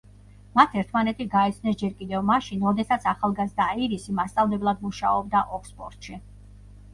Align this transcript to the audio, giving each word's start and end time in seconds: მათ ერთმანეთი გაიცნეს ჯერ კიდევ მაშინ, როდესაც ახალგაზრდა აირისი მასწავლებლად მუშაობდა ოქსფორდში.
მათ 0.59 0.71
ერთმანეთი 0.81 1.27
გაიცნეს 1.33 1.77
ჯერ 1.81 1.91
კიდევ 1.99 2.25
მაშინ, 2.29 2.63
როდესაც 2.69 3.05
ახალგაზრდა 3.11 3.69
აირისი 3.75 4.17
მასწავლებლად 4.21 4.83
მუშაობდა 4.87 5.45
ოქსფორდში. 5.59 6.19